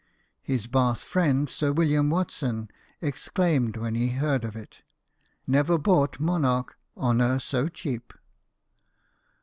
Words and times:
His 0.41 0.65
Bath 0.65 1.03
friend, 1.03 1.47
Sir 1.47 1.71
William 1.71 2.09
Watson, 2.09 2.69
exclaimed 3.01 3.77
when 3.77 3.93
he 3.93 4.07
heard 4.07 4.43
of 4.43 4.55
it," 4.55 4.81
Never 5.45 5.77
bought 5.77 6.19
monarch 6.19 6.75
honour 6.97 7.37
so 7.37 7.67
cheap." 7.67 8.11